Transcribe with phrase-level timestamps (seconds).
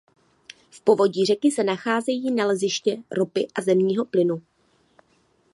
[0.71, 4.41] V povodí řeky se nacházejí naleziště ropy a zemního plynu.